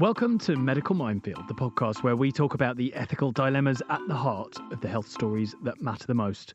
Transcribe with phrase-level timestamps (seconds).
[0.00, 4.14] Welcome to Medical Minefield, the podcast where we talk about the ethical dilemmas at the
[4.14, 6.54] heart of the health stories that matter the most.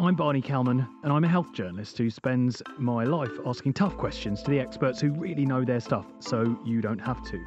[0.00, 4.42] I'm Barney Calman, and I'm a health journalist who spends my life asking tough questions
[4.42, 7.40] to the experts who really know their stuff, so you don't have to.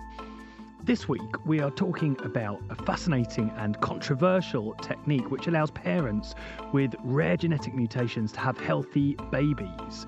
[0.81, 6.35] This week, we are talking about a fascinating and controversial technique which allows parents
[6.71, 10.05] with rare genetic mutations to have healthy babies.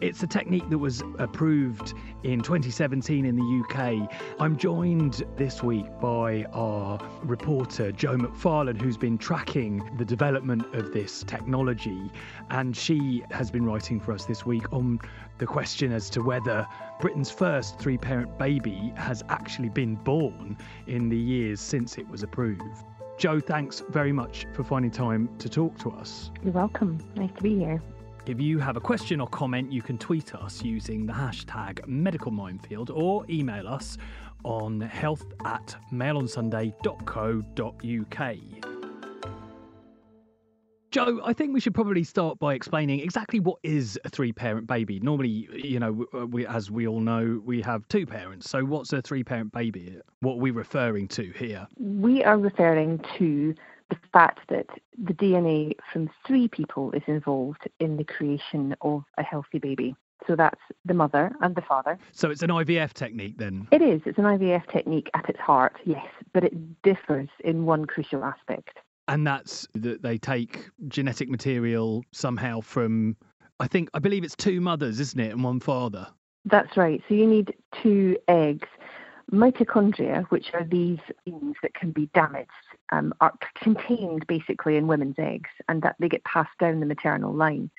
[0.00, 1.94] It's a technique that was approved
[2.24, 4.10] in 2017 in the UK.
[4.40, 10.92] I'm joined this week by our reporter, Jo McFarlane, who's been tracking the development of
[10.92, 12.10] this technology.
[12.50, 14.98] And she has been writing for us this week on
[15.38, 16.66] the question as to whether
[17.00, 20.56] Britain's first three parent baby has actually been born
[20.86, 22.84] in the years since it was approved.
[23.16, 26.32] Jo, thanks very much for finding time to talk to us.
[26.42, 26.98] You're welcome.
[27.14, 27.80] Nice to be here.
[28.26, 32.32] If you have a question or comment, you can tweet us using the hashtag Medical
[32.32, 33.98] Minefield or email us
[34.44, 38.36] on health at mailonsunday.co.uk.
[40.90, 45.00] Jo, I think we should probably start by explaining exactly what is a three-parent baby.
[45.00, 48.48] Normally, you know, uh, we, as we all know, we have two parents.
[48.48, 49.98] So, what's a three-parent baby?
[50.20, 51.66] What are we referring to here?
[51.78, 53.54] We are referring to
[54.02, 54.66] the fact that
[55.02, 59.94] the DNA from three people is involved in the creation of a healthy baby.
[60.26, 61.98] So that's the mother and the father.
[62.12, 63.68] So it's an IVF technique then?
[63.70, 64.00] It is.
[64.06, 68.78] It's an IVF technique at its heart, yes, but it differs in one crucial aspect.
[69.06, 73.16] And that's that they take genetic material somehow from,
[73.60, 76.06] I think, I believe it's two mothers, isn't it, and one father?
[76.46, 77.02] That's right.
[77.08, 78.68] So you need two eggs.
[79.32, 82.50] Mitochondria, which are these genes that can be damaged,
[82.94, 87.32] um, are contained basically in women's eggs and that they get passed down the maternal
[87.32, 87.70] line.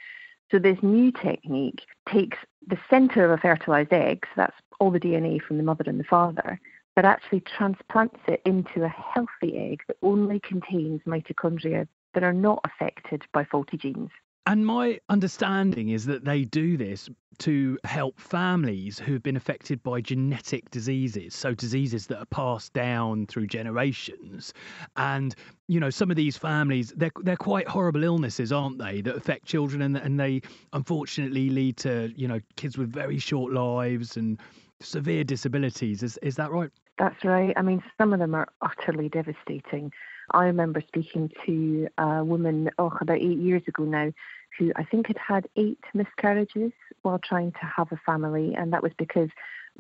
[0.52, 5.00] So this new technique takes the center of a fertilized egg, so that's all the
[5.00, 6.60] DNA from the mother and the father,
[6.96, 12.60] but actually transplants it into a healthy egg that only contains mitochondria that are not
[12.64, 14.12] affected by faulty genes.
[14.48, 20.02] And my understanding is that they do this to help families who've been affected by
[20.02, 24.54] genetic diseases, so diseases that are passed down through generations.
[24.96, 25.36] And
[25.68, 29.46] you know, some of these families they're they're quite horrible illnesses, aren't they, that affect
[29.46, 30.42] children and and they
[30.74, 34.40] unfortunately lead to you know kids with very short lives and
[34.80, 36.04] severe disabilities.
[36.04, 36.70] Is is that right?
[36.98, 37.54] That's right.
[37.58, 39.92] I mean, some of them are utterly devastating.
[40.32, 44.12] I remember speaking to a woman, oh, about eight years ago now,
[44.58, 46.72] who I think had had eight miscarriages
[47.02, 49.30] while trying to have a family, and that was because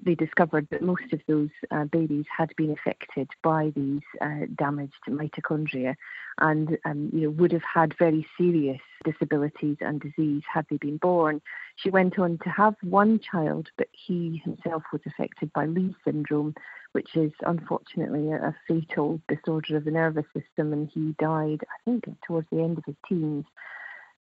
[0.04, 4.94] they discovered that most of those uh, babies had been affected by these uh, damaged
[5.08, 5.96] mitochondria,
[6.40, 10.98] and um, you know would have had very serious disabilities and disease had they been
[10.98, 11.42] born.
[11.78, 16.56] She went on to have one child, but he himself was affected by Leigh syndrome,
[16.92, 21.84] which is unfortunately a, a fatal disorder of the nervous system, and he died, I
[21.84, 23.46] think, towards the end of his teens.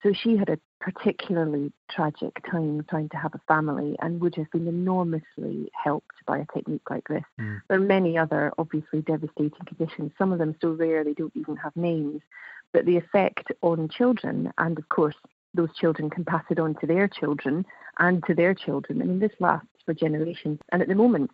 [0.05, 4.51] So she had a particularly tragic time trying to have a family and would have
[4.51, 7.23] been enormously helped by a technique like this.
[7.41, 7.63] Mm.
[7.69, 11.57] There are many other obviously devastating conditions, some of them so rare they don't even
[11.57, 12.21] have names,
[12.73, 15.15] but the effect on children, and of course,
[15.55, 17.65] those children can pass it on to their children
[17.99, 19.01] and to their children.
[19.01, 20.59] I mean, this lasts for generations.
[20.71, 21.31] And at the moment,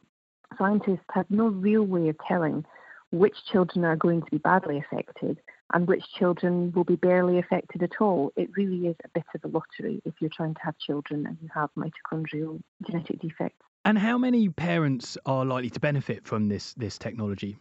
[0.56, 2.64] scientists have no real way of telling
[3.10, 5.40] which children are going to be badly affected
[5.72, 8.32] and which children will be barely affected at all.
[8.36, 11.36] It really is a bit of a lottery if you're trying to have children and
[11.40, 13.64] you have mitochondrial genetic defects.
[13.84, 17.56] And how many parents are likely to benefit from this this technology?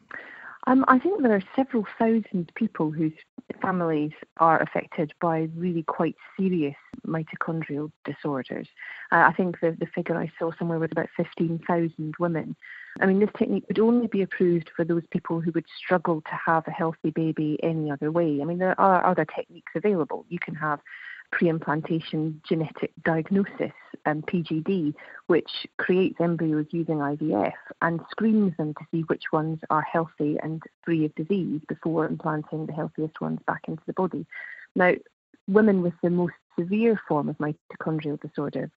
[0.67, 3.13] Um, I think there are several thousand people whose
[3.61, 6.75] families are affected by really quite serious
[7.07, 8.67] mitochondrial disorders.
[9.11, 12.55] Uh, I think the, the figure I saw somewhere was about 15,000 women.
[12.99, 16.39] I mean, this technique would only be approved for those people who would struggle to
[16.45, 18.39] have a healthy baby any other way.
[18.41, 20.25] I mean, there are other techniques available.
[20.29, 20.79] You can have
[21.31, 23.71] pre-implantation genetic diagnosis,
[24.05, 24.93] um, PGD,
[25.27, 30.61] which creates embryos using IVF and screens them to see which ones are healthy and
[30.83, 34.25] free of disease before implanting the healthiest ones back into the body.
[34.75, 34.93] Now,
[35.47, 38.71] women with the most severe form of mitochondrial disorder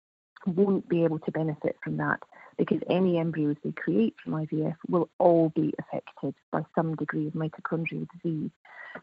[0.46, 2.20] won't be able to benefit from that
[2.62, 7.34] because any embryos they create from IVF will all be affected by some degree of
[7.34, 8.52] mitochondrial disease.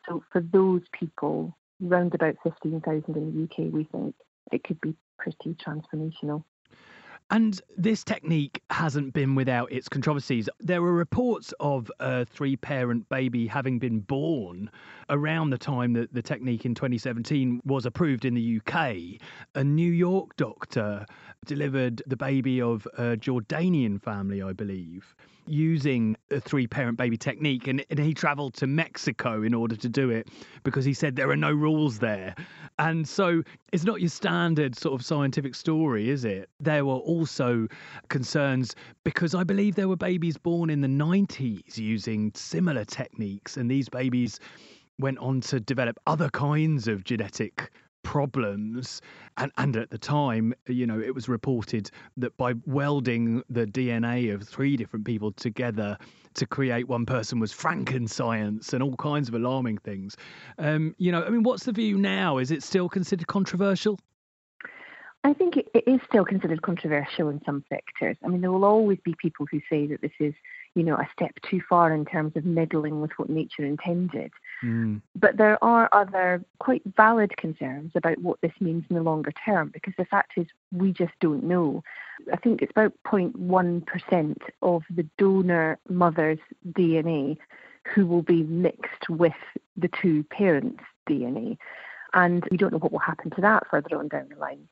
[0.09, 4.15] So for those people, round about 15,000 in the UK, we think
[4.53, 6.45] it could be pretty transformational.
[7.31, 10.49] And this technique hasn't been without its controversies.
[10.61, 14.71] There were reports of a three parent baby having been born
[15.11, 19.21] around the time that the technique in 2017 was approved in the UK.
[19.55, 21.05] A New York doctor
[21.45, 25.15] delivered the baby of a Jordanian family, I believe
[25.49, 29.89] using a three parent baby technique and, and he traveled to Mexico in order to
[29.89, 30.29] do it
[30.63, 32.35] because he said there are no rules there.
[32.79, 33.43] And so
[33.73, 36.49] it's not your standard sort of scientific story, is it?
[36.61, 37.67] There were also
[38.09, 43.69] concerns because I believe there were babies born in the 90s using similar techniques, and
[43.69, 44.39] these babies
[45.01, 47.71] went on to develop other kinds of genetic
[48.03, 49.01] problems
[49.37, 54.33] and and at the time you know it was reported that by welding the DNA
[54.33, 55.97] of three different people together
[56.35, 60.17] to create one person was Franken-science and all kinds of alarming things
[60.59, 63.99] um, you know I mean what's the view now is it still considered controversial
[65.25, 68.17] I think it, it is still considered controversial in some sectors.
[68.25, 70.33] I mean, there will always be people who say that this is,
[70.75, 74.31] you know, a step too far in terms of meddling with what nature intended.
[74.63, 75.03] Mm.
[75.15, 79.71] But there are other quite valid concerns about what this means in the longer term
[79.73, 81.83] because the fact is we just don't know.
[82.33, 86.41] I think it's about 0.1% of the donor mother's
[86.71, 87.39] DNA
[87.95, 89.33] who will be mixed with
[89.77, 91.57] the two parents' DNA.
[92.15, 94.69] And we don't know what will happen to that further on down the line.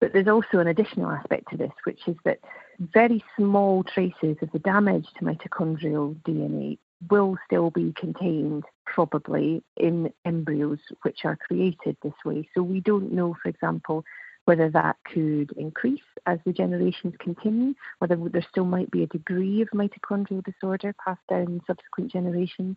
[0.00, 2.40] But there's also an additional aspect to this, which is that
[2.80, 6.78] very small traces of the damage to mitochondrial DNA
[7.10, 12.48] will still be contained probably in embryos which are created this way.
[12.54, 14.04] So we don't know, for example,
[14.44, 19.62] whether that could increase as the generations continue, whether there still might be a degree
[19.62, 22.76] of mitochondrial disorder passed down in subsequent generations.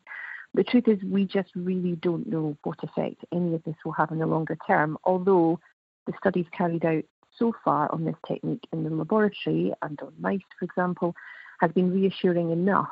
[0.53, 4.11] The truth is, we just really don't know what effect any of this will have
[4.11, 5.59] in the longer term, although
[6.05, 7.03] the studies carried out
[7.37, 11.15] so far on this technique in the laboratory and on mice, for example,
[11.59, 12.91] has been reassuring enough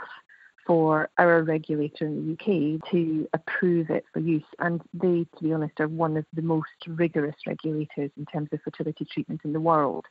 [0.66, 4.44] for our regulator in the UK to approve it for use.
[4.60, 8.62] And they, to be honest, are one of the most rigorous regulators in terms of
[8.62, 10.06] fertility treatment in the world.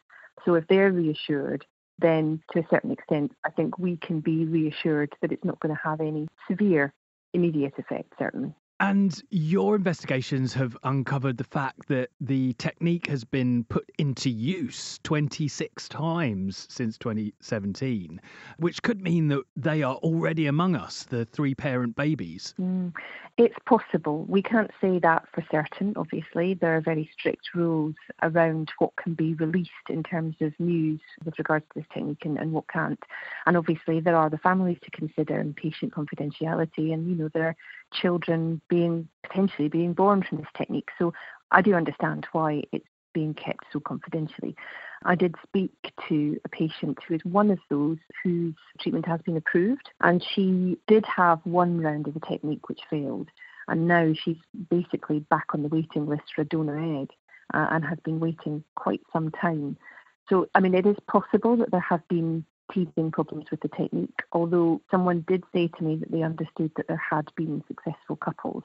[0.44, 1.64] So if they're reassured,
[1.98, 5.74] then to a certain extent, I think we can be reassured that it's not going
[5.74, 6.92] to have any severe
[7.32, 8.54] immediate effect, certainly.
[8.82, 14.98] And your investigations have uncovered the fact that the technique has been put into use
[15.04, 18.20] 26 times since 2017,
[18.56, 22.56] which could mean that they are already among us, the three parent babies.
[22.60, 22.92] Mm,
[23.38, 24.24] it's possible.
[24.28, 26.54] We can't say that for certain, obviously.
[26.54, 31.38] There are very strict rules around what can be released in terms of news with
[31.38, 32.98] regards to this technique and, and what can't.
[33.46, 37.46] And obviously, there are the families to consider and patient confidentiality, and, you know, there
[37.46, 37.56] are
[37.92, 40.88] children being potentially being born from this technique.
[40.98, 41.12] So
[41.50, 44.56] I do understand why it's being kept so confidentially.
[45.04, 45.72] I did speak
[46.08, 50.78] to a patient who is one of those whose treatment has been approved, and she
[50.86, 53.28] did have one round of the technique which failed,
[53.68, 54.38] and now she's
[54.70, 57.10] basically back on the waiting list for a donor egg
[57.52, 59.76] uh, and has been waiting quite some time.
[60.28, 64.22] So, I mean, it is possible that there have been teething problems with the technique,
[64.32, 68.64] although someone did say to me that they understood that there had been successful couples.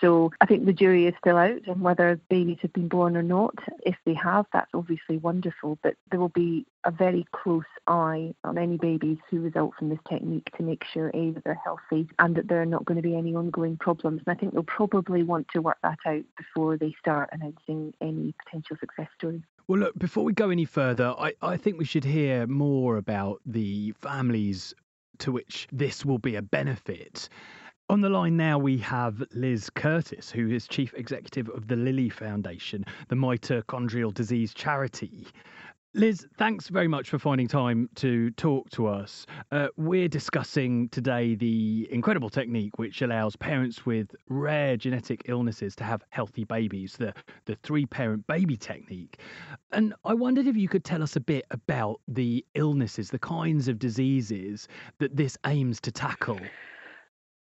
[0.00, 3.22] So I think the jury is still out on whether babies have been born or
[3.22, 3.54] not.
[3.86, 8.58] If they have, that's obviously wonderful, but there will be a very close eye on
[8.58, 12.34] any babies who result from this technique to make sure A, that they're healthy and
[12.34, 14.22] that there are not going to be any ongoing problems.
[14.26, 18.34] And I think they'll probably want to work that out before they start announcing any
[18.44, 19.42] potential success stories.
[19.66, 23.40] Well, look, before we go any further, I, I think we should hear more about
[23.46, 24.74] the families
[25.18, 27.30] to which this will be a benefit.
[27.88, 32.10] On the line now, we have Liz Curtis, who is Chief Executive of the Lily
[32.10, 35.28] Foundation, the mitochondrial disease charity.
[35.96, 39.26] Liz, thanks very much for finding time to talk to us.
[39.52, 45.84] Uh, we're discussing today the incredible technique which allows parents with rare genetic illnesses to
[45.84, 49.20] have healthy babies, the, the three parent baby technique.
[49.70, 53.68] And I wondered if you could tell us a bit about the illnesses, the kinds
[53.68, 54.66] of diseases
[54.98, 56.40] that this aims to tackle.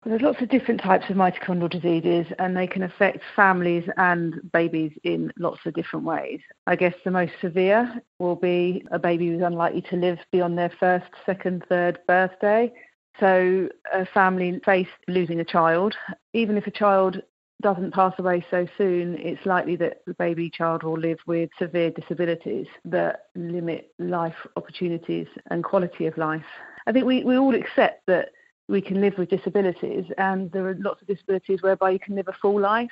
[0.08, 4.92] There's lots of different types of mitochondrial diseases, and they can affect families and babies
[5.04, 6.42] in lots of different ways.
[6.68, 10.72] I guess the most severe will be a baby who's unlikely to live beyond their
[10.80, 12.72] first, second, third birthday.
[13.20, 15.96] So, a family face losing a child,
[16.34, 17.24] even if a child
[17.64, 21.90] doesn't pass away so soon, it's likely that the baby child will live with severe
[21.90, 26.46] disabilities that limit life opportunities and quality of life.
[26.86, 28.30] I think we, we all accept that
[28.68, 32.28] we can live with disabilities, and there are lots of disabilities whereby you can live
[32.28, 32.92] a full life.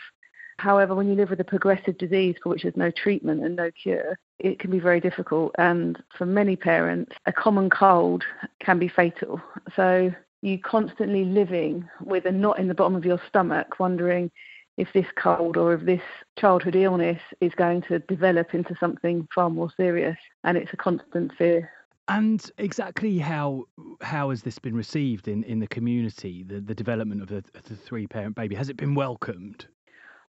[0.59, 3.71] However, when you live with a progressive disease for which there's no treatment and no
[3.71, 5.51] cure, it can be very difficult.
[5.57, 8.23] And for many parents, a common cold
[8.59, 9.41] can be fatal.
[9.75, 14.29] So you constantly living with a knot in the bottom of your stomach, wondering
[14.77, 16.01] if this cold or if this
[16.37, 20.17] childhood illness is going to develop into something far more serious.
[20.43, 21.71] And it's a constant fear.
[22.07, 23.63] And exactly how
[24.01, 26.43] how has this been received in, in the community?
[26.43, 29.67] The the development of the, the three parent baby has it been welcomed?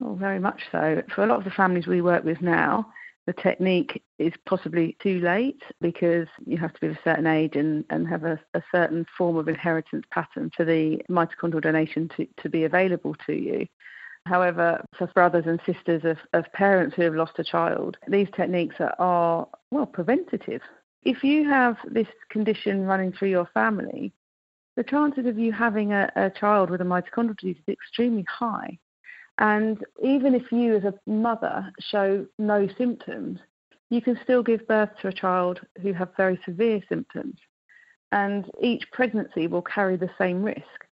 [0.01, 1.03] Oh, very much so.
[1.15, 2.87] For a lot of the families we work with now,
[3.27, 7.57] the technique is possibly too late because you have to be of a certain age
[7.57, 12.27] and, and have a, a certain form of inheritance pattern for the mitochondrial donation to,
[12.43, 13.67] to be available to you.
[14.27, 18.77] However, for brothers and sisters of, of parents who have lost a child, these techniques
[18.81, 20.63] are, are, well, preventative.
[21.07, 24.13] If you have this condition running through your family,
[24.75, 28.77] the chances of you having a, a child with a mitochondrial disease is extremely high.
[29.39, 33.39] And even if you, as a mother, show no symptoms,
[33.89, 37.37] you can still give birth to a child who have very severe symptoms.
[38.11, 40.89] And each pregnancy will carry the same risk.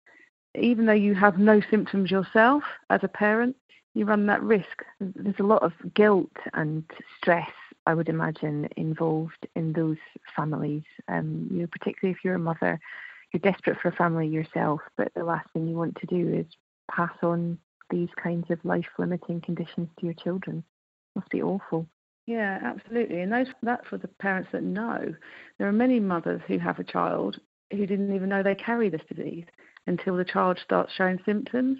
[0.59, 3.55] Even though you have no symptoms yourself as a parent,
[3.93, 4.83] you run that risk.
[4.99, 6.83] There's a lot of guilt and
[7.17, 7.47] stress,
[7.85, 9.97] I would imagine, involved in those
[10.35, 10.83] families.
[11.07, 12.79] Um, you know, particularly if you're a mother,
[13.31, 16.45] you're desperate for a family yourself, but the last thing you want to do is
[16.89, 17.57] pass on
[17.89, 20.63] these kinds of life limiting conditions to your children.
[21.15, 21.87] Must be awful.
[22.27, 23.21] Yeah, absolutely.
[23.21, 25.13] And those, that's for the parents that know.
[25.57, 27.39] There are many mothers who have a child
[27.71, 29.45] who didn't even know they carry this disease
[29.87, 31.79] until the child starts showing symptoms.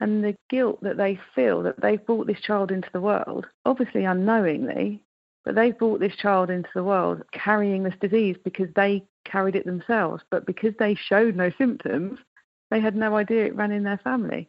[0.00, 4.04] And the guilt that they feel that they've brought this child into the world, obviously
[4.04, 5.04] unknowingly,
[5.44, 9.66] but they've brought this child into the world carrying this disease because they carried it
[9.66, 10.22] themselves.
[10.30, 12.18] But because they showed no symptoms,
[12.70, 14.48] they had no idea it ran in their family.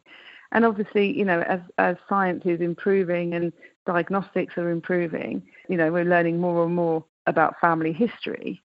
[0.52, 3.52] And obviously, you know, as, as science is improving and
[3.86, 8.62] diagnostics are improving, you know, we're learning more and more about family history.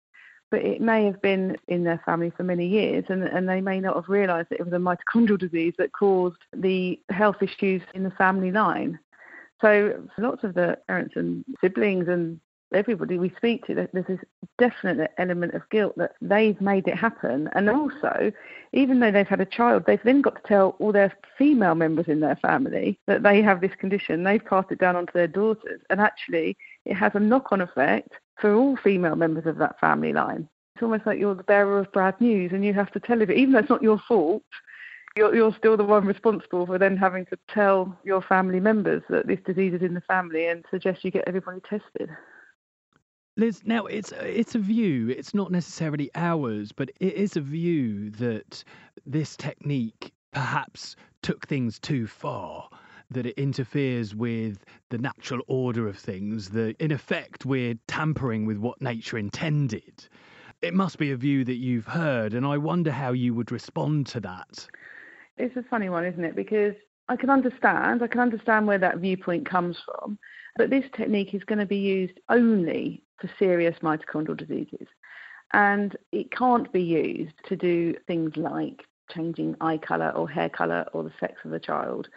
[0.50, 3.80] But it may have been in their family for many years, and, and they may
[3.80, 8.02] not have realised that it was a mitochondrial disease that caused the health issues in
[8.02, 8.98] the family line.
[9.60, 12.40] So lots of the parents and siblings and
[12.72, 14.20] everybody we speak to, there's this
[14.58, 17.48] definite element of guilt that they've made it happen.
[17.54, 18.30] And also,
[18.72, 22.08] even though they've had a child, they've then got to tell all their female members
[22.08, 24.24] in their family that they have this condition.
[24.24, 25.80] They've passed it down onto their daughters.
[25.90, 30.12] And actually, it has a knock on effect for all female members of that family
[30.12, 30.48] line.
[30.74, 33.30] It's almost like you're the bearer of bad news and you have to tell it,
[33.30, 34.44] even though it's not your fault.
[35.18, 39.26] You're, you're still the one responsible for then having to tell your family members that
[39.26, 42.08] this disease is in the family and suggest you get everybody tested.
[43.36, 45.08] Liz, now it's it's a view.
[45.08, 48.62] It's not necessarily ours, but it is a view that
[49.06, 52.68] this technique perhaps took things too far.
[53.10, 56.50] That it interferes with the natural order of things.
[56.50, 60.06] That in effect we're tampering with what nature intended.
[60.62, 64.06] It must be a view that you've heard, and I wonder how you would respond
[64.08, 64.68] to that.
[65.38, 66.36] It's a funny one, isn't it?
[66.36, 66.74] Because
[67.08, 68.02] I can understand.
[68.02, 70.18] I can understand where that viewpoint comes from.
[70.56, 74.86] But this technique is going to be used only for serious mitochondrial diseases.
[75.52, 78.82] And it can't be used to do things like
[79.14, 82.08] changing eye colour or hair colour or the sex of the child.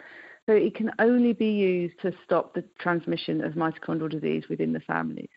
[0.46, 4.80] So it can only be used to stop the transmission of mitochondrial disease within the
[4.80, 5.30] families.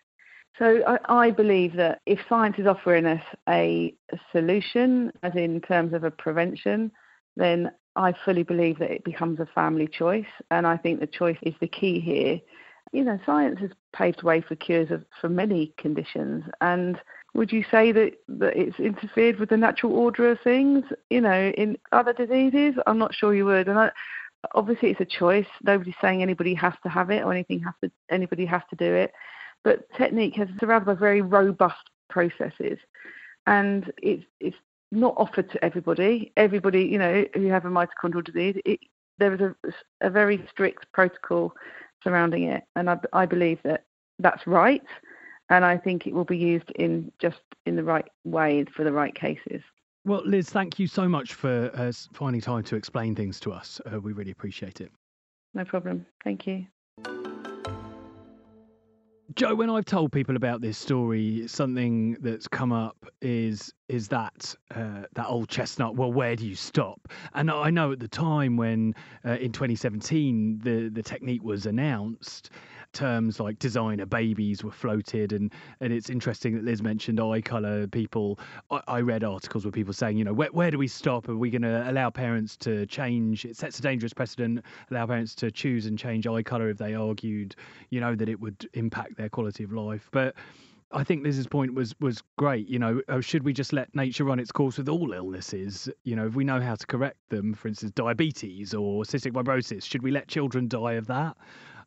[0.58, 5.62] So I, I believe that if science is offering us a, a solution, as in
[5.62, 6.92] terms of a prevention,
[7.36, 10.25] then I fully believe that it becomes a family choice.
[10.51, 12.39] And I think the choice is the key here
[12.96, 16.46] you know, science has paved the way for cures of, for many conditions.
[16.62, 16.98] And
[17.34, 21.51] would you say that, that it's interfered with the natural order of things, you know,
[21.58, 22.75] in other diseases?
[22.88, 23.68] I'm not sure you would.
[23.68, 23.92] And I,
[24.54, 25.48] obviously, it's a choice.
[25.62, 28.94] Nobody's saying anybody has to have it or anything has to anybody has to do
[28.94, 29.12] it.
[29.63, 32.77] But technique has surrounded by very robust processes,
[33.48, 34.56] and it's it's
[34.95, 36.31] not offered to everybody.
[36.37, 38.79] Everybody, you know, who have a mitochondrial disease, it,
[39.17, 39.55] there is a,
[40.01, 41.53] a very strict protocol
[42.03, 42.63] surrounding it.
[42.75, 43.85] And I, I believe that
[44.19, 44.83] that's right.
[45.49, 48.91] And I think it will be used in just in the right way for the
[48.91, 49.61] right cases.
[50.05, 53.81] Well, Liz, thank you so much for uh, finding time to explain things to us.
[53.91, 54.91] Uh, we really appreciate it.
[55.53, 56.05] No problem.
[56.23, 56.65] Thank you.
[59.36, 64.56] Jo, when I've told people about this story, something that's come up is is that
[64.74, 65.98] uh, that old chestnut.
[65.98, 67.10] Well, where do you stop?
[67.34, 72.50] And I know at the time when uh, in 2017 the the technique was announced,
[72.95, 77.85] terms like designer babies were floated, and and it's interesting that Liz mentioned eye color.
[77.87, 78.39] People,
[78.71, 81.29] I, I read articles where people saying, you know, where where do we stop?
[81.29, 83.45] Are we going to allow parents to change?
[83.45, 84.63] It sets a dangerous precedent.
[84.89, 87.55] Allow parents to choose and change eye color if they argued,
[87.91, 90.35] you know, that it would impact their quality of life, but.
[90.91, 92.69] I think Liz's point was was great.
[92.69, 95.89] You know, oh, should we just let nature run its course with all illnesses?
[96.03, 99.83] You know, if we know how to correct them, for instance, diabetes or cystic fibrosis,
[99.83, 101.35] should we let children die of that?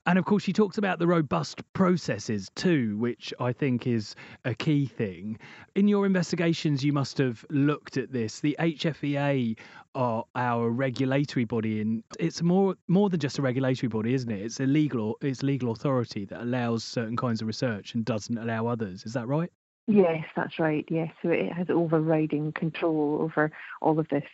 [0.09, 4.15] And of course, she talks about the robust processes too, which I think is
[4.47, 5.39] a key thing.
[5.75, 8.41] In your investigations, you must have looked at this.
[8.41, 9.59] The HFEA
[9.95, 14.41] are our regulatory body, and it's more more than just a regulatory body, isn't it?
[14.41, 18.67] It's a legal it's legal authority that allows certain kinds of research and doesn't allow
[18.67, 19.05] others.
[19.05, 19.53] Is that right?
[19.91, 20.85] Yes, that's right.
[20.91, 24.27] Yes, so it has overriding control over all of this.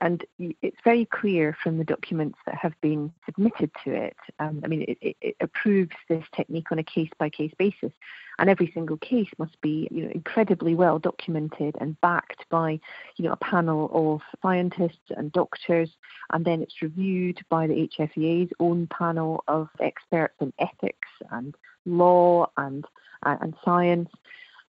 [0.00, 4.16] And it's very clear from the documents that have been submitted to it.
[4.38, 7.92] Um, I mean, it, it, approves this technique on a case by case basis.
[8.38, 12.80] And every single case must be you know, incredibly well documented and backed by
[13.16, 15.90] you know, a panel of scientists and doctors.
[16.32, 22.46] And then it's reviewed by the HFEA's own panel of experts in ethics and law
[22.56, 22.86] and,
[23.22, 24.08] and science.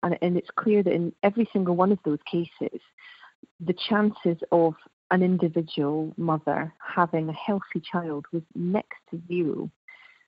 [0.03, 2.79] And, and it's clear that in every single one of those cases,
[3.59, 4.75] the chances of
[5.11, 9.69] an individual mother having a healthy child was next to zero.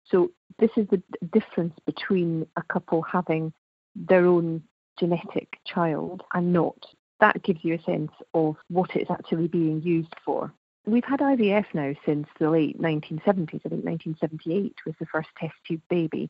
[0.09, 1.01] So this is the
[1.33, 3.51] difference between a couple having
[3.95, 4.63] their own
[4.99, 6.77] genetic child and not.
[7.19, 10.53] That gives you a sense of what it's actually being used for.
[10.85, 13.61] We've had IVF now since the late 1970s.
[13.65, 16.29] I think 1978 was the first test tube baby.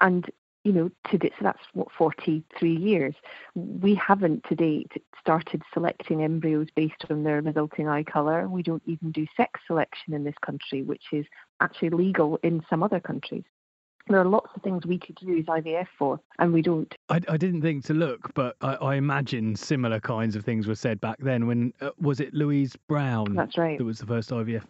[0.00, 0.28] And
[0.64, 3.14] you know, to date, so that's what 43 years.
[3.54, 8.48] We haven't to date started selecting embryos based on their resulting eye colour.
[8.48, 11.26] We don't even do sex selection in this country, which is
[11.60, 13.44] actually legal in some other countries.
[14.08, 16.92] There are lots of things we could use IVF for, and we don't.
[17.08, 20.74] I, I didn't think to look, but I, I, imagine similar kinds of things were
[20.74, 21.46] said back then.
[21.46, 23.36] When uh, was it Louise Brown?
[23.36, 23.78] That's right.
[23.78, 24.64] That was the first IVF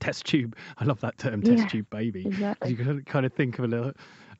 [0.00, 0.56] test tube.
[0.78, 2.26] I love that term, test yeah, tube baby.
[2.26, 2.70] Exactly.
[2.70, 3.92] You can kind of think of a little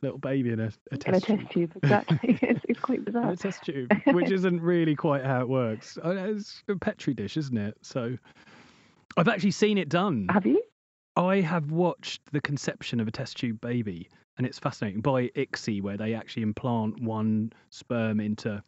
[0.03, 1.73] little baby in a, a test in a test tube.
[1.83, 3.31] Exactly, it's, it's quite bizarre.
[3.33, 5.99] a test tube, which isn't really quite how it works.
[6.03, 7.77] Oh, it's a petri dish, isn't it?
[7.83, 8.17] So,
[9.17, 10.29] I've actually seen it done.
[10.31, 10.63] Have you?
[11.17, 15.83] I have watched the conception of a test tube baby, and it's fascinating by ICSI,
[15.83, 18.63] where they actually implant one sperm into.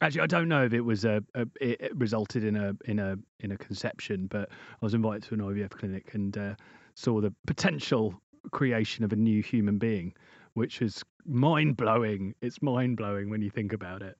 [0.00, 3.16] Actually, I don't know if it was a, a it resulted in a in a
[3.40, 6.54] in a conception, but I was invited to an IVF clinic and uh,
[6.94, 10.12] saw the potential creation of a new human being
[10.54, 12.34] which is mind blowing.
[12.40, 14.16] It's mind blowing when you think about it.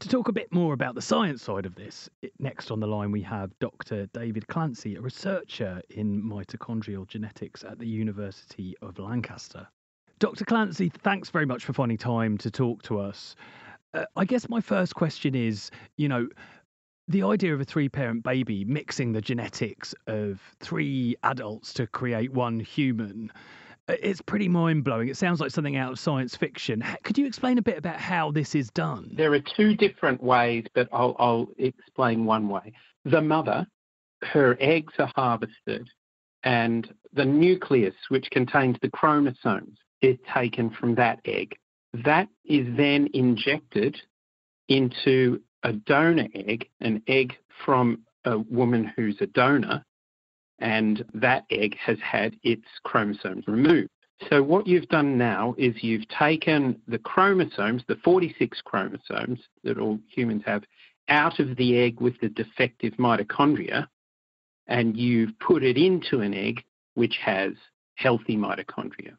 [0.00, 3.12] To talk a bit more about the science side of this, next on the line
[3.12, 4.06] we have Dr.
[4.06, 9.68] David Clancy, a researcher in mitochondrial genetics at the University of Lancaster.
[10.18, 10.44] Dr.
[10.44, 13.36] Clancy, thanks very much for finding time to talk to us.
[13.92, 16.28] Uh, I guess my first question is you know,
[17.06, 22.32] the idea of a three parent baby mixing the genetics of three adults to create
[22.32, 23.30] one human
[23.88, 25.08] it's pretty mind blowing.
[25.08, 26.82] It sounds like something out of science fiction.
[27.02, 29.10] Could you explain a bit about how this is done?
[29.14, 32.72] There are two different ways, but I'll, I'll explain one way.
[33.04, 33.66] The mother,
[34.22, 35.88] her eggs are harvested,
[36.42, 41.56] and the nucleus, which contains the chromosomes, is taken from that egg.
[42.04, 44.00] That is then injected
[44.68, 49.84] into a donor egg, an egg from a woman who's a donor,
[50.58, 53.90] and that egg has had its chromosomes removed.
[54.30, 59.98] So what you've done now is you've taken the chromosomes, the 46 chromosomes that all
[60.08, 60.62] humans have,
[61.08, 63.86] out of the egg with the defective mitochondria,
[64.66, 66.62] and you've put it into an egg
[66.94, 67.52] which has
[67.96, 69.16] healthy mitochondria.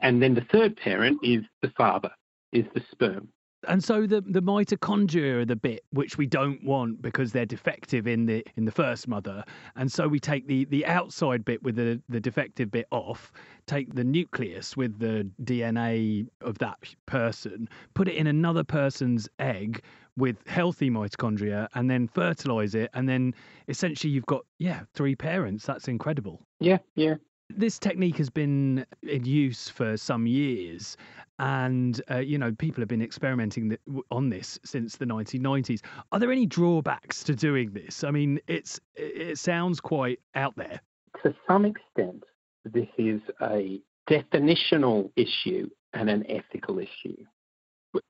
[0.00, 2.10] And then the third parent is the father,
[2.52, 3.28] is the sperm
[3.66, 8.06] and so the the mitochondria are the bit which we don't want because they're defective
[8.06, 9.42] in the in the first mother.
[9.74, 13.32] And so we take the the outside bit with the the defective bit off
[13.66, 19.82] take the nucleus with the dna of that person put it in another person's egg
[20.16, 22.90] with healthy mitochondria and then fertilize it.
[22.94, 23.34] And then
[23.68, 25.66] essentially you've got yeah three parents.
[25.66, 26.42] That's incredible.
[26.60, 27.14] Yeah yeah.
[27.50, 30.98] This technique has been in use for some years,
[31.38, 33.76] and uh, you know people have been experimenting
[34.10, 35.80] on this since the 1990s.
[36.12, 38.04] Are there any drawbacks to doing this?
[38.04, 40.80] I mean, it's it sounds quite out there.
[41.22, 42.24] To some extent,
[42.64, 47.16] this is a definitional issue and an ethical issue.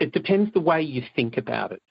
[0.01, 1.83] It depends the way you think about it.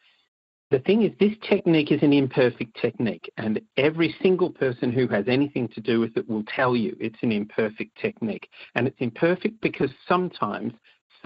[0.69, 5.25] the thing is, this technique is an imperfect technique, and every single person who has
[5.27, 8.49] anything to do with it will tell you it's an imperfect technique.
[8.75, 10.73] And it's imperfect because sometimes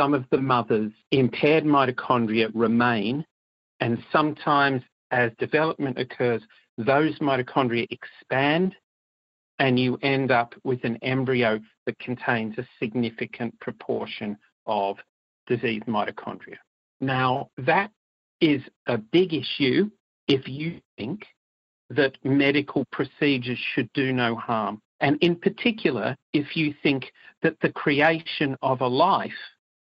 [0.02, 3.24] some of the mother's impaired mitochondria remain,
[3.82, 6.42] and sometimes as development occurs,
[6.80, 8.76] those mitochondria expand,
[9.60, 14.36] and you end up with an embryo that contains a significant proportion
[14.66, 14.98] of
[15.46, 16.58] diseased mitochondria.
[17.00, 17.92] Now, that
[18.40, 19.92] is a big issue
[20.28, 21.28] if you think
[21.92, 24.82] that medical procedures should do no harm.
[25.00, 27.12] And in particular, if you think
[27.44, 29.32] that the creation of a life,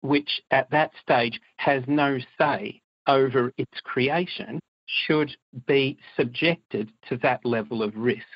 [0.00, 7.44] which at that stage has no say over its creation, should be subjected to that
[7.44, 8.26] level of risk.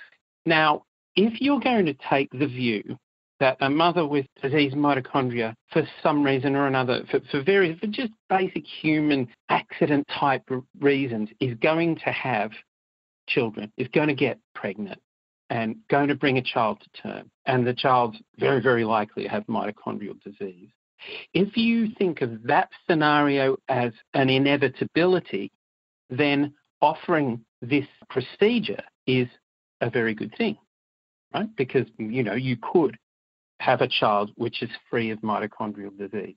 [0.45, 0.83] Now,
[1.17, 2.97] if you're going to take the view
[3.41, 7.89] that a mother with diseased mitochondria, for some reason or another, for, for various, for
[7.89, 10.49] just basic human accident type
[10.81, 12.53] reasons, is going to have
[13.29, 15.01] children, is going to get pregnant
[15.51, 19.29] and going to bring a child to term, and the child's very, very likely to
[19.29, 20.71] have mitochondrial disease.
[21.35, 25.51] If you think of that scenario as an inevitability,
[26.11, 29.29] then offering this procedure is
[29.81, 30.57] a very good thing,
[31.35, 31.49] right?
[31.57, 32.97] Because, you know, you could
[33.61, 36.37] have a child which is free of mitochondrial disease.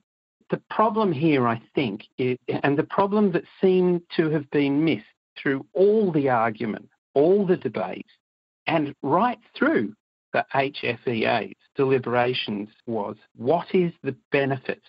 [0.50, 5.04] The problem here, I think, is, and the problem that seemed to have been missed
[5.36, 8.06] through all the argument, all the debate,
[8.68, 9.92] and right through
[10.36, 14.82] the HFEA's deliberations was what is the benefit?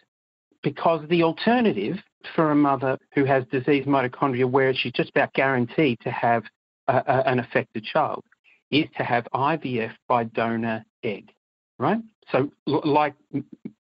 [0.61, 1.95] Because the alternative
[2.35, 6.43] for a mother who has diseased mitochondria where she's just about guaranteed to have
[6.89, 8.25] a, a, an affected child
[8.71, 11.31] is to have IVF by donor egg,
[11.79, 12.01] right?
[12.33, 13.13] So, like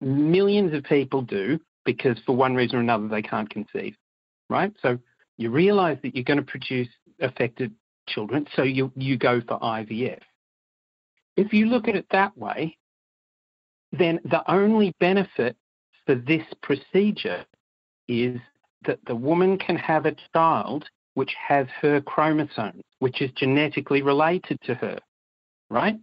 [0.01, 3.95] millions of people do, because for one reason or another they can't conceive,
[4.49, 4.73] right?
[4.81, 4.99] So,
[5.37, 6.89] you realize that you're going to produce
[7.21, 7.71] affected
[8.09, 10.19] children, so you, you go for IVF.
[11.35, 12.77] If you look at it that way,
[13.91, 15.55] then the only benefit
[16.05, 17.45] for this procedure
[18.07, 18.39] is
[18.85, 24.59] that the woman can have a child which has her chromosomes, which is genetically related
[24.63, 24.97] to her,
[25.69, 25.97] right?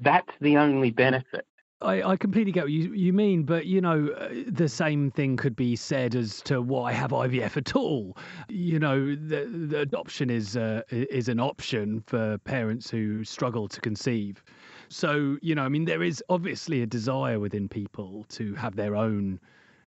[0.00, 1.46] That's the only benefit.
[1.82, 5.36] I, I completely get what you, you mean, but you know, uh, the same thing
[5.36, 8.16] could be said as to why have IVF at all.
[8.48, 13.80] You know, the, the adoption is uh, is an option for parents who struggle to
[13.82, 14.42] conceive.
[14.88, 18.96] So you know, I mean, there is obviously a desire within people to have their
[18.96, 19.38] own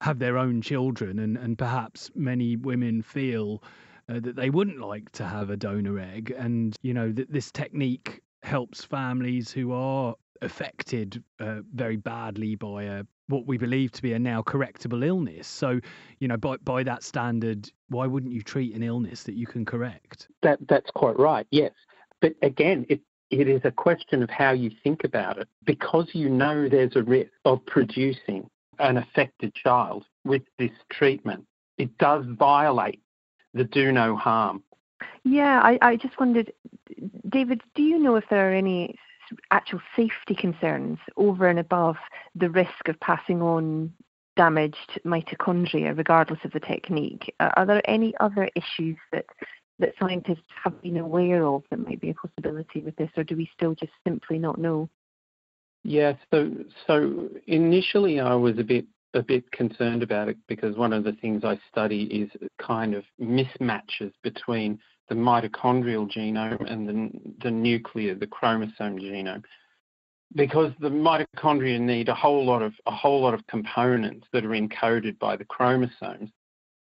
[0.01, 3.63] have their own children, and and perhaps many women feel
[4.09, 7.51] uh, that they wouldn't like to have a donor egg, and you know that this
[7.51, 14.01] technique helps families who are affected uh, very badly by a what we believe to
[14.01, 15.47] be a now correctable illness.
[15.47, 15.79] So,
[16.19, 19.65] you know, by by that standard, why wouldn't you treat an illness that you can
[19.65, 20.27] correct?
[20.41, 21.45] That that's quite right.
[21.51, 21.73] Yes,
[22.21, 25.47] but again, it it is a question of how you think about it.
[25.65, 28.49] Because you know there's a risk of producing
[28.79, 31.45] an affected child with this treatment,
[31.77, 33.01] it does violate
[33.53, 34.63] the do no harm
[35.23, 36.51] yeah, I, I just wondered,
[37.27, 38.95] David, do you know if there are any
[39.51, 41.97] actual safety concerns over and above
[42.35, 43.93] the risk of passing on
[44.35, 47.33] damaged mitochondria, regardless of the technique?
[47.39, 49.25] Are there any other issues that
[49.79, 53.35] that scientists have been aware of that might be a possibility with this, or do
[53.35, 54.89] we still just simply not know?
[55.83, 56.51] Yeah, so
[56.85, 61.13] so initially I was a bit a bit concerned about it because one of the
[61.13, 62.29] things I study is
[62.61, 67.09] kind of mismatches between the mitochondrial genome and the,
[67.43, 69.43] the nuclear, the chromosome genome.
[70.35, 74.49] Because the mitochondria need a whole lot of a whole lot of components that are
[74.49, 76.29] encoded by the chromosomes,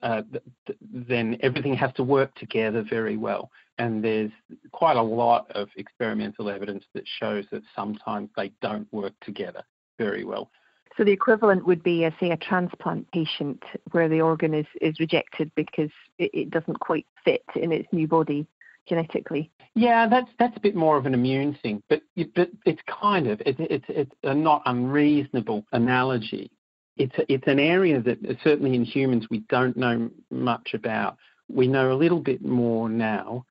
[0.02, 3.50] uh, th- th- then everything has to work together very well.
[3.78, 4.32] And there's
[4.72, 9.62] quite a lot of experimental evidence that shows that sometimes they don't work together
[9.98, 10.50] very well.
[10.96, 14.98] So the equivalent would be, uh, say, a transplant patient where the organ is, is
[14.98, 18.46] rejected because it, it doesn't quite fit in its new body
[18.88, 19.50] genetically.
[19.74, 22.02] Yeah, that's that's a bit more of an immune thing, but
[22.34, 26.50] but it's kind of it's it's, it's a not unreasonable analogy.
[26.96, 31.16] It's a, it's an area that certainly in humans we don't know much about.
[31.48, 33.44] We know a little bit more now,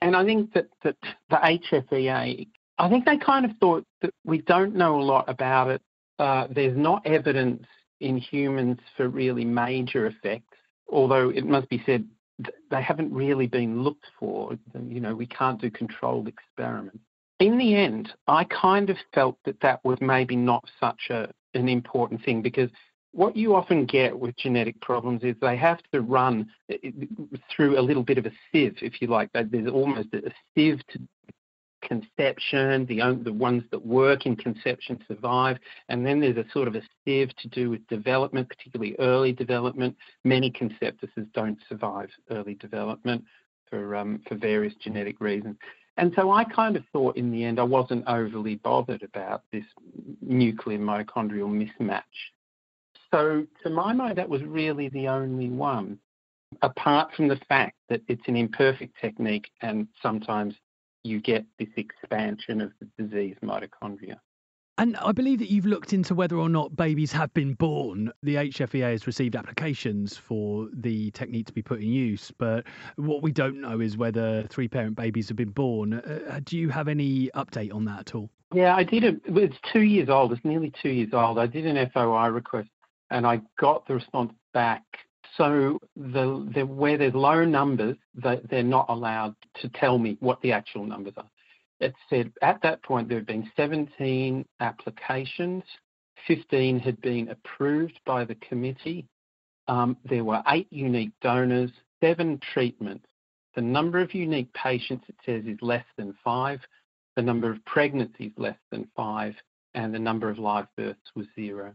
[0.00, 0.96] and I think that that
[1.30, 2.46] the HFEA,
[2.78, 5.91] I think they kind of thought that we don't know a lot about it uh,
[6.22, 7.66] Uh, there's not evidence
[7.98, 10.56] in humans for really major effects,
[10.88, 12.06] although it must be said
[12.70, 14.56] they haven't really been looked for.
[14.86, 17.00] You know, we can't do controlled experiments.
[17.40, 21.68] In the end, I kind of felt that that was maybe not such a, an
[21.68, 22.70] important thing because
[23.10, 26.90] what you often get with genetic problems is they have to run eh, eh,
[27.50, 29.28] through a little bit of a sieve, if you like.
[29.34, 31.00] There's almost a sieve to
[31.82, 36.74] conception, the, the ones that work in conception survive, and then there's a sort of
[36.74, 39.96] a sieve to do with development, particularly early development.
[40.24, 43.24] Many conceptuses don't survive early development
[43.68, 45.56] for, um, for various genetic reasons.
[45.96, 49.64] And so I kind of thought in the end I wasn't overly bothered about this
[50.22, 52.02] nuclear mitochondrial mismatch.
[53.10, 55.98] So to my mind, that was really the only one,
[56.62, 60.54] apart from the fact that it's an imperfect technique and sometimes
[61.04, 64.16] you get this expansion of the disease mitochondria.
[64.78, 68.10] And I believe that you've looked into whether or not babies have been born.
[68.22, 72.64] The HFEA has received applications for the technique to be put in use, but
[72.96, 75.94] what we don't know is whether three parent babies have been born.
[75.94, 78.30] Uh, do you have any update on that at all?
[78.54, 79.04] Yeah, I did.
[79.04, 80.32] A, it's two years old.
[80.32, 81.38] It's nearly two years old.
[81.38, 82.70] I did an FOI request
[83.10, 84.82] and I got the response back
[85.36, 90.40] so the, the, where there's low numbers, they, they're not allowed to tell me what
[90.42, 91.28] the actual numbers are.
[91.80, 95.64] It said at that point there had been 17 applications,
[96.26, 99.06] 15 had been approved by the committee.
[99.68, 103.06] Um, there were eight unique donors, seven treatments.
[103.54, 106.60] The number of unique patients, it says, is less than five.
[107.16, 109.34] The number of pregnancies less than five,
[109.74, 111.74] and the number of live births was zero.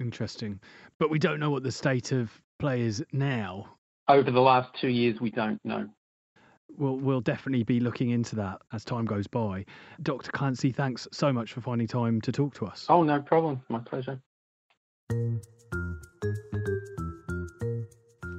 [0.00, 0.58] Interesting.
[0.98, 2.30] But we don't know what the state of
[2.62, 3.66] players now?
[4.08, 5.88] Over the last two years, we don't know.
[6.78, 9.64] We'll, we'll definitely be looking into that as time goes by.
[10.02, 10.30] Dr.
[10.30, 12.86] Clancy, thanks so much for finding time to talk to us.
[12.88, 13.60] Oh, no problem.
[13.68, 14.20] My pleasure.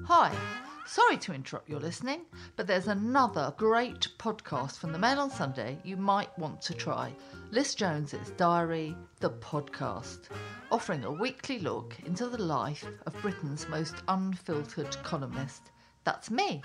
[0.05, 0.62] Hi.
[0.93, 2.21] Sorry to interrupt your listening,
[2.55, 7.11] but there's another great podcast from the Mail on Sunday you might want to try.
[7.49, 10.29] Liz Jones's Diary, the podcast,
[10.71, 15.71] offering a weekly look into the life of Britain's most unfiltered columnist.
[16.03, 16.61] That's me.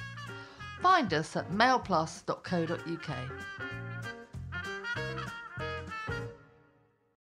[0.83, 3.88] Find us at mailplus.co.uk.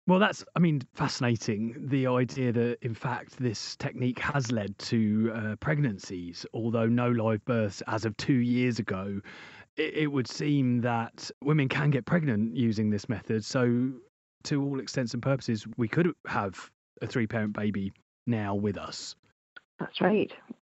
[0.05, 1.75] Well, that's, I mean, fascinating.
[1.77, 7.43] The idea that, in fact, this technique has led to uh, pregnancies, although no live
[7.45, 9.21] births as of two years ago.
[9.77, 13.45] It, it, would seem that women can get pregnant using this method.
[13.45, 13.93] So,
[14.43, 16.69] to all extents and purposes, we could have
[17.01, 17.93] a three parent baby
[18.27, 19.15] now with us.
[19.79, 20.31] That's right.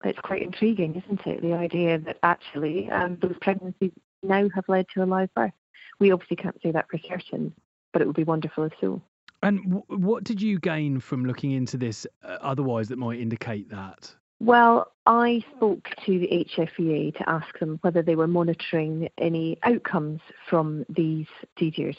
[0.04, 1.42] It's quite intriguing, isn't it?
[1.42, 5.52] The idea that actually um, those pregnancies now have led to a live birth.
[5.98, 7.52] We obviously can't say that for certain,
[7.92, 9.02] but it would be wonderful if so.
[9.42, 13.70] And w- what did you gain from looking into this uh, otherwise that might indicate
[13.70, 14.14] that?
[14.38, 20.20] Well, I spoke to the HFEA to ask them whether they were monitoring any outcomes
[20.48, 21.96] from these procedures.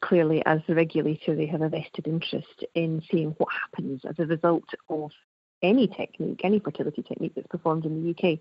[0.00, 4.26] Clearly, as the regulator, they have a vested interest in seeing what happens as a
[4.26, 5.10] result of
[5.62, 8.38] any technique, any fertility technique that's performed in the UK.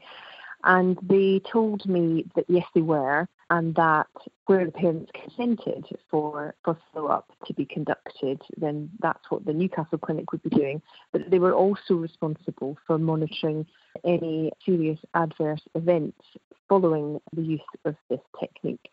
[0.63, 4.07] And they told me that yes, they were, and that
[4.45, 9.53] where the parents consented for, for follow up to be conducted, then that's what the
[9.53, 10.81] Newcastle Clinic would be doing.
[11.11, 13.65] But they were also responsible for monitoring
[14.03, 16.21] any serious adverse events
[16.67, 18.91] following the use of this technique.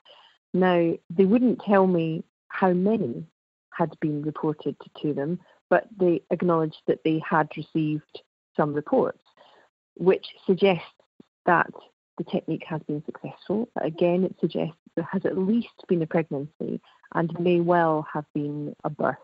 [0.54, 3.26] Now, they wouldn't tell me how many
[3.70, 5.38] had been reported to them,
[5.68, 8.22] but they acknowledged that they had received
[8.56, 9.22] some reports,
[9.96, 10.84] which suggests
[11.44, 11.70] that
[12.18, 13.68] the technique has been successful.
[13.80, 16.80] Again, it suggests there has at least been a pregnancy
[17.14, 19.16] and may well have been a birth.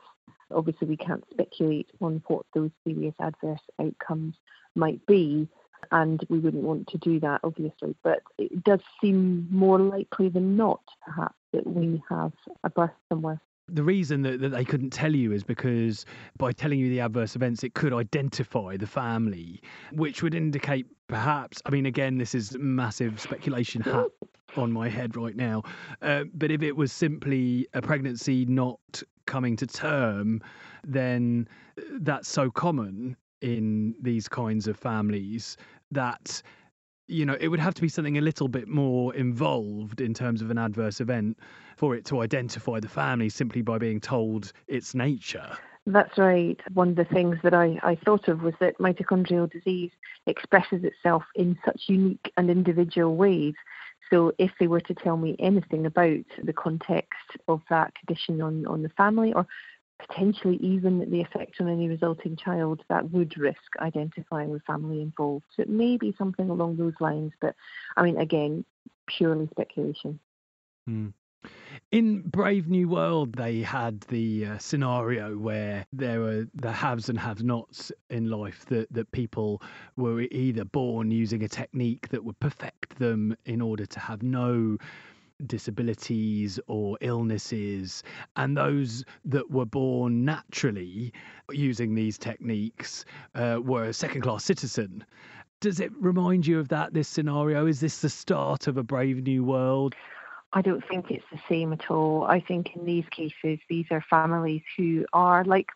[0.50, 4.34] Obviously, we can't speculate on what those serious adverse outcomes
[4.74, 5.48] might be,
[5.90, 7.96] and we wouldn't want to do that, obviously.
[8.02, 12.32] But it does seem more likely than not, perhaps, that we have
[12.64, 13.40] a birth somewhere
[13.72, 16.04] the reason that, that they couldn't tell you is because
[16.36, 19.60] by telling you the adverse events, it could identify the family,
[19.92, 24.08] which would indicate perhaps, I mean, again, this is massive speculation hat
[24.56, 25.62] on my head right now,
[26.02, 30.42] uh, but if it was simply a pregnancy not coming to term,
[30.84, 31.48] then
[32.00, 35.56] that's so common in these kinds of families
[35.90, 36.42] that
[37.08, 40.40] you know, it would have to be something a little bit more involved in terms
[40.40, 41.36] of an adverse event
[41.82, 45.58] for it to identify the family simply by being told its nature.
[45.84, 46.56] That's right.
[46.74, 49.90] One of the things that I, I thought of was that mitochondrial disease
[50.28, 53.54] expresses itself in such unique and individual ways.
[54.10, 57.18] So if they were to tell me anything about the context
[57.48, 59.44] of that condition on, on the family or
[59.98, 65.46] potentially even the effect on any resulting child that would risk identifying the family involved.
[65.56, 67.56] So it may be something along those lines, but
[67.96, 68.64] I mean, again,
[69.08, 70.20] purely speculation.
[70.86, 71.08] Hmm.
[71.92, 77.18] In Brave New World, they had the uh, scenario where there were the haves and
[77.18, 79.60] have nots in life that, that people
[79.98, 84.78] were either born using a technique that would perfect them in order to have no
[85.44, 88.02] disabilities or illnesses,
[88.36, 91.12] and those that were born naturally
[91.50, 95.04] using these techniques uh, were a second class citizen.
[95.60, 97.66] Does it remind you of that, this scenario?
[97.66, 99.94] Is this the start of a brave new world?
[100.54, 102.24] I don't think it's the same at all.
[102.24, 105.70] I think in these cases, these are families who are like,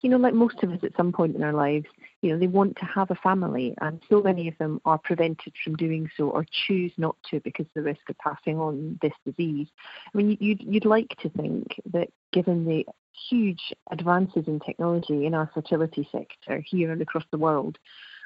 [0.00, 1.86] you know, like most of us at some point in our lives,
[2.22, 5.52] you know, they want to have a family, and so many of them are prevented
[5.62, 9.12] from doing so or choose not to because of the risk of passing on this
[9.26, 9.68] disease.
[10.14, 12.86] I mean, you'd, you'd like to think that given the
[13.28, 17.78] huge advances in technology in our fertility sector here and across the world,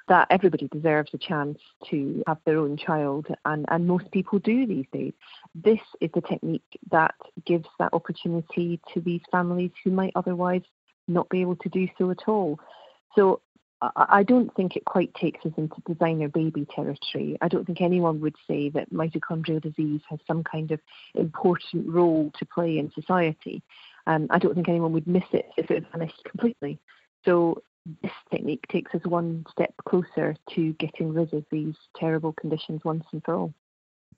[0.09, 1.59] that everybody deserves a chance
[1.91, 5.13] to have their own child, and, and most people do these days.
[5.55, 7.15] This is the technique that
[7.45, 10.63] gives that opportunity to these families who might otherwise
[11.09, 12.59] not be able to do so at all.
[13.15, 13.41] So
[13.95, 17.37] I don't think it quite takes us into designer baby territory.
[17.43, 20.81] I don't think anyone would say that mitochondrial disease has some kind of
[21.15, 23.63] important role to play in society.
[24.07, 26.79] Um, I don't think anyone would miss it if it vanished completely.
[27.25, 27.63] So
[28.03, 33.05] this technique takes us one step closer to getting rid of these terrible conditions once
[33.13, 33.55] and for all.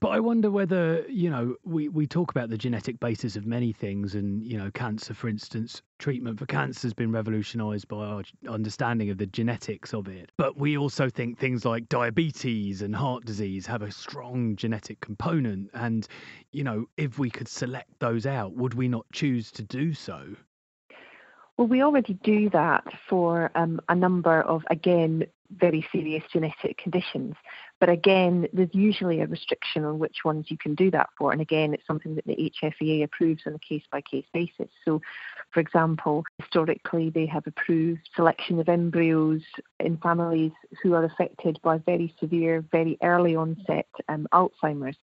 [0.00, 3.72] But I wonder whether, you know, we, we talk about the genetic basis of many
[3.72, 8.22] things, and, you know, cancer, for instance, treatment for cancer has been revolutionized by our
[8.48, 10.30] understanding of the genetics of it.
[10.36, 15.68] But we also think things like diabetes and heart disease have a strong genetic component.
[15.74, 16.06] And,
[16.52, 20.36] you know, if we could select those out, would we not choose to do so?
[21.58, 27.34] Well, we already do that for um, a number of, again, very serious genetic conditions.
[27.80, 31.32] But again, there's usually a restriction on which ones you can do that for.
[31.32, 34.68] And again, it's something that the HFEA approves on a case by case basis.
[34.84, 35.02] So,
[35.50, 39.42] for example, historically, they have approved selection of embryos
[39.80, 44.96] in families who are affected by very severe, very early onset um, Alzheimer's.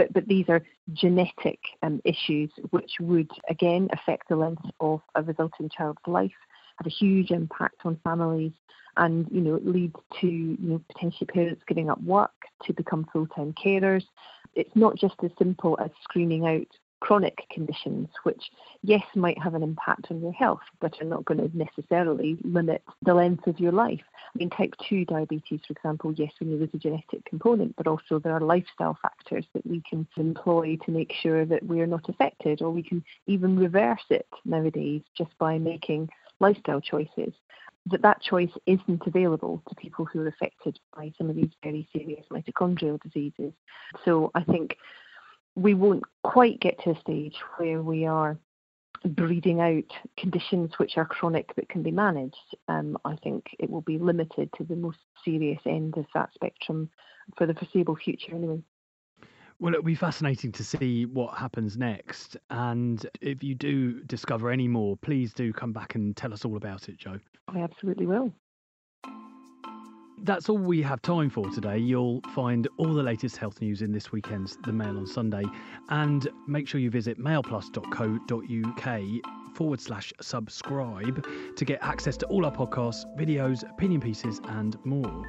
[0.00, 0.62] But, but these are
[0.94, 6.32] genetic um, issues which would again affect the length of a resulting child's life,
[6.78, 8.52] have a huge impact on families,
[8.96, 12.32] and you know lead to you know potentially parents giving up work
[12.64, 14.04] to become full-time carers.
[14.54, 16.68] It's not just as simple as screening out
[17.00, 18.50] chronic conditions, which,
[18.82, 22.82] yes, might have an impact on your health, but are not going to necessarily limit
[23.02, 24.02] the length of your life.
[24.34, 28.18] I mean, type 2 diabetes, for example, yes, know there's a genetic component, but also
[28.18, 32.08] there are lifestyle factors that we can employ to make sure that we are not
[32.08, 36.08] affected, or we can even reverse it nowadays just by making
[36.38, 37.32] lifestyle choices.
[37.86, 41.88] That that choice isn't available to people who are affected by some of these very
[41.94, 43.52] serious mitochondrial diseases.
[44.04, 44.76] So I think
[45.60, 48.38] we won't quite get to a stage where we are
[49.04, 49.84] breeding out
[50.16, 52.56] conditions which are chronic but can be managed.
[52.68, 56.90] Um, I think it will be limited to the most serious end of that spectrum
[57.36, 58.62] for the foreseeable future, anyway.
[59.58, 62.38] Well, it'll be fascinating to see what happens next.
[62.48, 66.56] And if you do discover any more, please do come back and tell us all
[66.56, 67.18] about it, Jo.
[67.48, 68.32] I absolutely will
[70.22, 71.78] that's all we have time for today.
[71.78, 75.44] You'll find all the latest health news in this weekend's The Mail on Sunday.
[75.88, 79.00] And make sure you visit mailplus.co.uk
[79.54, 85.26] forward slash subscribe to get access to all our podcasts, videos, opinion pieces, and more.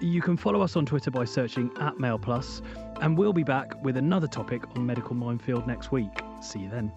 [0.00, 2.62] You can follow us on Twitter by searching at MailPlus,
[3.00, 6.10] and we'll be back with another topic on Medical Minefield next week.
[6.40, 6.92] See you then.